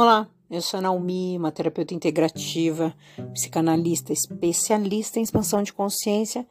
Olá, 0.00 0.28
eu 0.48 0.62
sou 0.62 0.78
a 0.78 0.80
Naomi, 0.80 1.36
uma 1.36 1.50
terapeuta 1.50 1.92
integrativa, 1.92 2.94
psicanalista 3.32 4.12
especialista 4.12 5.18
em 5.18 5.24
expansão 5.24 5.60
de 5.60 5.72
consciência, 5.72 6.46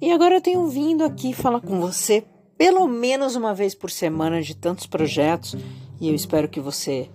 e 0.00 0.10
agora 0.10 0.36
eu 0.36 0.40
tenho 0.40 0.66
vindo 0.68 1.04
aqui 1.04 1.34
falar 1.34 1.60
com 1.60 1.78
você 1.82 2.24
pelo 2.56 2.88
menos 2.88 3.36
uma 3.36 3.52
vez 3.52 3.74
por 3.74 3.90
semana 3.90 4.40
de 4.40 4.56
tantos 4.56 4.86
projetos, 4.86 5.54
e 6.00 6.08
eu 6.08 6.14
espero 6.14 6.48
que 6.48 6.60
você 6.60 7.10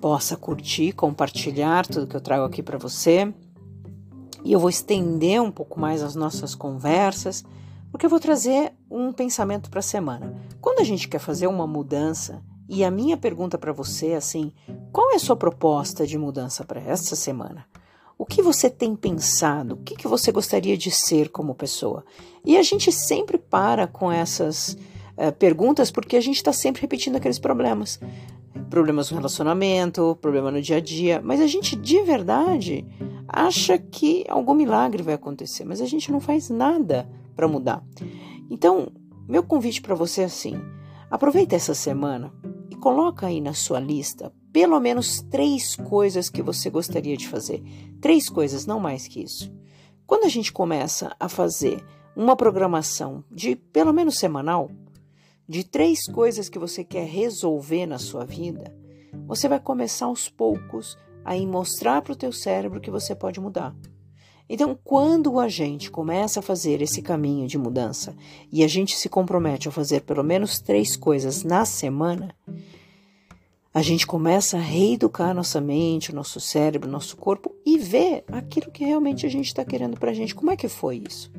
possa 0.00 0.34
curtir, 0.34 0.92
compartilhar 0.92 1.86
tudo 1.86 2.06
que 2.06 2.16
eu 2.16 2.20
trago 2.22 2.44
aqui 2.44 2.62
para 2.62 2.78
você. 2.78 3.30
E 4.42 4.50
eu 4.50 4.58
vou 4.58 4.70
estender 4.70 5.42
um 5.42 5.52
pouco 5.52 5.78
mais 5.78 6.02
as 6.02 6.14
nossas 6.14 6.54
conversas, 6.54 7.44
porque 7.90 8.06
eu 8.06 8.10
vou 8.10 8.18
trazer 8.18 8.72
um 8.90 9.12
pensamento 9.12 9.68
para 9.68 9.80
a 9.80 9.82
semana. 9.82 10.34
Quando 10.58 10.80
a 10.80 10.84
gente 10.84 11.06
quer 11.06 11.18
fazer 11.18 11.48
uma 11.48 11.66
mudança, 11.66 12.42
e 12.70 12.84
a 12.84 12.90
minha 12.90 13.16
pergunta 13.16 13.58
para 13.58 13.72
você 13.72 14.10
é 14.10 14.16
assim: 14.16 14.52
qual 14.92 15.10
é 15.10 15.16
a 15.16 15.18
sua 15.18 15.34
proposta 15.34 16.06
de 16.06 16.16
mudança 16.16 16.64
para 16.64 16.80
esta 16.80 17.16
semana? 17.16 17.66
O 18.16 18.24
que 18.24 18.40
você 18.40 18.70
tem 18.70 18.94
pensado? 18.94 19.74
O 19.74 19.78
que, 19.78 19.96
que 19.96 20.06
você 20.06 20.30
gostaria 20.30 20.76
de 20.76 20.88
ser 20.88 21.30
como 21.30 21.52
pessoa? 21.52 22.04
E 22.44 22.56
a 22.56 22.62
gente 22.62 22.92
sempre 22.92 23.38
para 23.38 23.88
com 23.88 24.12
essas 24.12 24.78
uh, 25.16 25.32
perguntas 25.36 25.90
porque 25.90 26.16
a 26.16 26.20
gente 26.20 26.36
está 26.36 26.52
sempre 26.52 26.82
repetindo 26.82 27.16
aqueles 27.16 27.40
problemas. 27.40 27.98
Problemas 28.68 29.10
no 29.10 29.16
relacionamento, 29.16 30.16
problema 30.20 30.50
no 30.50 30.62
dia 30.62 30.76
a 30.76 30.80
dia, 30.80 31.20
mas 31.24 31.40
a 31.40 31.46
gente 31.48 31.74
de 31.74 32.00
verdade 32.02 32.86
acha 33.26 33.78
que 33.78 34.24
algum 34.28 34.54
milagre 34.54 35.02
vai 35.02 35.14
acontecer, 35.14 35.64
mas 35.64 35.80
a 35.80 35.86
gente 35.86 36.12
não 36.12 36.20
faz 36.20 36.48
nada 36.50 37.08
para 37.34 37.48
mudar. 37.48 37.82
Então, 38.48 38.92
meu 39.26 39.42
convite 39.42 39.82
para 39.82 39.94
você 39.94 40.20
é 40.20 40.24
assim: 40.26 40.60
aproveita 41.10 41.56
essa 41.56 41.74
semana 41.74 42.32
Coloca 42.80 43.26
aí 43.26 43.40
na 43.42 43.52
sua 43.52 43.78
lista 43.78 44.32
pelo 44.52 44.80
menos 44.80 45.20
três 45.30 45.76
coisas 45.76 46.28
que 46.28 46.42
você 46.42 46.70
gostaria 46.70 47.16
de 47.16 47.28
fazer. 47.28 47.62
Três 48.00 48.28
coisas, 48.28 48.66
não 48.66 48.80
mais 48.80 49.06
que 49.06 49.22
isso. 49.22 49.52
Quando 50.06 50.24
a 50.24 50.28
gente 50.28 50.52
começa 50.52 51.14
a 51.20 51.28
fazer 51.28 51.84
uma 52.16 52.34
programação 52.34 53.22
de 53.30 53.54
pelo 53.54 53.92
menos 53.92 54.18
semanal, 54.18 54.70
de 55.48 55.62
três 55.62 56.06
coisas 56.06 56.48
que 56.48 56.58
você 56.58 56.82
quer 56.82 57.06
resolver 57.06 57.86
na 57.86 57.98
sua 57.98 58.24
vida, 58.24 58.74
você 59.26 59.48
vai 59.48 59.60
começar 59.60 60.06
aos 60.06 60.28
poucos 60.28 60.96
a 61.24 61.36
mostrar 61.36 62.02
para 62.02 62.12
o 62.12 62.16
teu 62.16 62.32
cérebro 62.32 62.80
que 62.80 62.90
você 62.90 63.14
pode 63.14 63.40
mudar. 63.40 63.76
Então, 64.52 64.76
quando 64.82 65.38
a 65.38 65.48
gente 65.48 65.92
começa 65.92 66.40
a 66.40 66.42
fazer 66.42 66.82
esse 66.82 67.00
caminho 67.00 67.46
de 67.46 67.56
mudança 67.56 68.16
e 68.50 68.64
a 68.64 68.66
gente 68.66 68.96
se 68.96 69.08
compromete 69.08 69.68
a 69.68 69.70
fazer 69.70 70.00
pelo 70.00 70.24
menos 70.24 70.58
três 70.58 70.96
coisas 70.96 71.44
na 71.44 71.64
semana, 71.64 72.34
a 73.72 73.80
gente 73.80 74.04
começa 74.04 74.56
a 74.56 74.60
reeducar 74.60 75.32
nossa 75.32 75.60
mente, 75.60 76.12
nosso 76.12 76.40
cérebro, 76.40 76.90
nosso 76.90 77.16
corpo 77.16 77.54
e 77.64 77.78
ver 77.78 78.24
aquilo 78.26 78.72
que 78.72 78.84
realmente 78.84 79.24
a 79.24 79.28
gente 79.28 79.46
está 79.46 79.64
querendo 79.64 79.96
para 79.96 80.10
a 80.10 80.14
gente. 80.14 80.34
Como 80.34 80.50
é 80.50 80.56
que 80.56 80.66
foi 80.66 81.04
isso? 81.08 81.30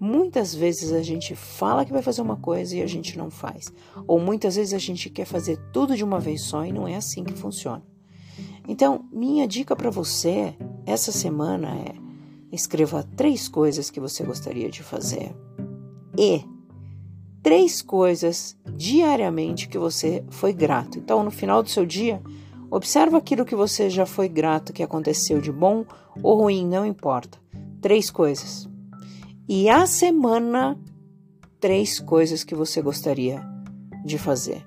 Muitas 0.00 0.54
vezes 0.54 0.90
a 0.90 1.02
gente 1.02 1.36
fala 1.36 1.84
que 1.84 1.92
vai 1.92 2.00
fazer 2.00 2.22
uma 2.22 2.38
coisa 2.38 2.74
e 2.74 2.80
a 2.80 2.86
gente 2.86 3.18
não 3.18 3.30
faz. 3.30 3.70
Ou 4.06 4.18
muitas 4.18 4.56
vezes 4.56 4.72
a 4.72 4.78
gente 4.78 5.10
quer 5.10 5.26
fazer 5.26 5.58
tudo 5.70 5.94
de 5.94 6.02
uma 6.02 6.18
vez 6.18 6.40
só 6.40 6.64
e 6.64 6.72
não 6.72 6.88
é 6.88 6.94
assim 6.94 7.24
que 7.24 7.34
funciona. 7.34 7.82
Então, 8.66 9.04
minha 9.12 9.46
dica 9.46 9.76
para 9.76 9.90
você 9.90 10.54
essa 10.86 11.12
semana 11.12 11.68
é 11.76 12.03
escreva 12.54 13.02
três 13.16 13.48
coisas 13.48 13.90
que 13.90 14.00
você 14.00 14.22
gostaria 14.22 14.70
de 14.70 14.82
fazer. 14.82 15.34
E 16.16 16.44
três 17.42 17.82
coisas 17.82 18.56
diariamente 18.66 19.68
que 19.68 19.78
você 19.78 20.24
foi 20.30 20.52
grato. 20.52 20.98
Então, 20.98 21.22
no 21.22 21.30
final 21.30 21.62
do 21.62 21.68
seu 21.68 21.84
dia, 21.84 22.22
observa 22.70 23.18
aquilo 23.18 23.44
que 23.44 23.54
você 23.54 23.90
já 23.90 24.06
foi 24.06 24.28
grato 24.28 24.72
que 24.72 24.82
aconteceu 24.82 25.40
de 25.40 25.52
bom 25.52 25.84
ou 26.22 26.42
ruim, 26.42 26.66
não 26.66 26.86
importa. 26.86 27.38
Três 27.82 28.10
coisas. 28.10 28.68
E 29.46 29.68
a 29.68 29.84
semana, 29.86 30.78
três 31.60 32.00
coisas 32.00 32.44
que 32.44 32.54
você 32.54 32.80
gostaria 32.80 33.44
de 34.04 34.16
fazer. 34.16 34.66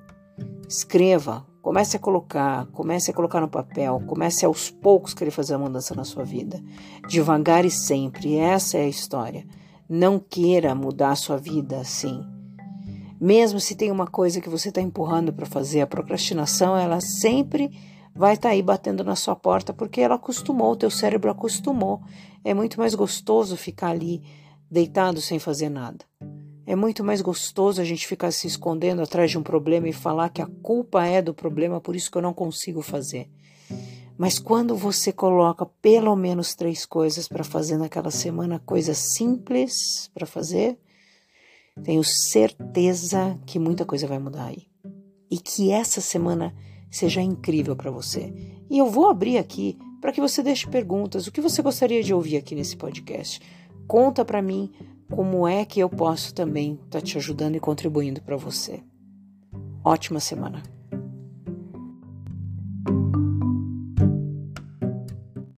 Escreva, 0.69 1.46
comece 1.67 1.97
a 1.97 1.99
colocar, 1.99 2.65
comece 2.67 3.11
a 3.11 3.13
colocar 3.13 3.41
no 3.41 3.49
papel, 3.49 4.01
comece 4.07 4.45
aos 4.45 4.69
poucos 4.69 5.13
querer 5.13 5.31
fazer 5.31 5.55
a 5.55 5.57
mudança 5.59 5.93
na 5.93 6.05
sua 6.05 6.23
vida. 6.23 6.63
Devagar 7.09 7.65
e 7.65 7.69
sempre, 7.69 8.37
essa 8.37 8.77
é 8.77 8.83
a 8.83 8.87
história. 8.87 9.45
Não 9.89 10.17
queira 10.17 10.73
mudar 10.73 11.11
a 11.11 11.15
sua 11.17 11.35
vida 11.35 11.77
assim 11.77 12.25
mesmo 13.19 13.59
se 13.59 13.75
tem 13.75 13.91
uma 13.91 14.07
coisa 14.07 14.39
que 14.39 14.47
você 14.47 14.69
está 14.69 14.79
empurrando 14.79 15.33
para 15.33 15.45
fazer, 15.45 15.81
a 15.81 15.87
procrastinação, 15.87 16.77
ela 16.77 17.01
sempre 17.01 17.71
vai 18.15 18.35
estar 18.35 18.49
tá 18.49 18.53
aí 18.53 18.61
batendo 18.61 19.03
na 19.03 19.15
sua 19.15 19.35
porta 19.35 19.73
porque 19.73 19.99
ela 19.99 20.15
acostumou, 20.15 20.71
o 20.71 20.77
teu 20.77 20.91
cérebro 20.91 21.31
acostumou. 21.31 21.99
É 22.45 22.53
muito 22.53 22.79
mais 22.79 22.93
gostoso 22.93 23.57
ficar 23.57 23.89
ali 23.89 24.21
deitado 24.69 25.19
sem 25.19 25.39
fazer 25.39 25.67
nada. 25.67 26.05
É 26.67 26.75
muito 26.75 27.01
mais 27.01 27.21
gostoso 27.21 27.79
a 27.79 27.85
gente 27.85 28.05
ficar 28.05 28.29
se 28.29 28.45
escondendo 28.45 29.01
atrás 29.01 29.31
de 29.31 29.37
um 29.37 29.41
problema 29.41 29.87
e 29.87 29.93
falar 29.93 30.27
que 30.27 30.41
a 30.41 30.49
culpa 30.61 31.05
é 31.05 31.21
do 31.21 31.33
problema, 31.33 31.79
por 31.79 31.95
isso 31.95 32.11
que 32.11 32.17
eu 32.17 32.21
não 32.21 32.33
consigo 32.33 32.81
fazer. 32.81 33.29
Mas 34.17 34.37
quando 34.37 34.75
você 34.75 35.13
coloca 35.13 35.65
pelo 35.81 36.13
menos 36.13 36.55
três 36.55 36.85
coisas 36.85 37.25
para 37.25 37.45
fazer 37.45 37.77
naquela 37.77 38.11
semana, 38.11 38.59
coisas 38.59 38.97
simples 38.97 40.11
para 40.13 40.25
fazer, 40.25 40.77
tenho 41.85 42.03
certeza 42.03 43.39
que 43.45 43.57
muita 43.57 43.85
coisa 43.85 44.05
vai 44.05 44.19
mudar 44.19 44.47
aí. 44.47 44.67
E 45.31 45.37
que 45.37 45.71
essa 45.71 46.01
semana 46.01 46.53
seja 46.91 47.21
incrível 47.21 47.77
para 47.77 47.91
você. 47.91 48.33
E 48.69 48.77
eu 48.77 48.89
vou 48.89 49.09
abrir 49.09 49.37
aqui 49.37 49.77
para 50.01 50.11
que 50.11 50.19
você 50.19 50.43
deixe 50.43 50.67
perguntas. 50.67 51.27
O 51.27 51.31
que 51.31 51.39
você 51.39 51.61
gostaria 51.61 52.03
de 52.03 52.13
ouvir 52.13 52.35
aqui 52.35 52.53
nesse 52.55 52.75
podcast? 52.75 53.39
Conta 53.87 54.25
para 54.25 54.41
mim 54.41 54.69
como 55.09 55.47
é 55.47 55.65
que 55.65 55.79
eu 55.79 55.89
posso 55.89 56.33
também 56.33 56.73
estar 56.73 56.99
tá 56.99 57.01
te 57.01 57.17
ajudando 57.17 57.55
e 57.55 57.59
contribuindo 57.59 58.21
para 58.21 58.37
você. 58.37 58.83
Ótima 59.83 60.19
semana. 60.19 60.76